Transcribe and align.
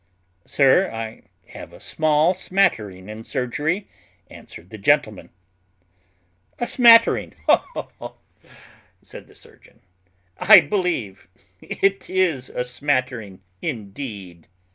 "Sir, 0.45 0.89
I 0.91 1.25
have 1.49 1.71
a 1.71 1.79
small 1.79 2.33
smattering 2.33 3.07
in 3.07 3.23
surgery," 3.23 3.87
answered 4.31 4.71
the 4.71 4.79
gentleman. 4.79 5.29
"A 6.57 6.65
smattering 6.65 7.35
ho, 7.45 7.57
ho, 7.75 7.91
ho!" 7.99 8.15
said 9.03 9.27
the 9.27 9.35
surgeon; 9.35 9.79
"I 10.39 10.59
believe 10.61 11.27
it 11.61 12.09
is 12.09 12.49
a 12.49 12.63
smattering 12.63 13.43
indeed." 13.61 14.47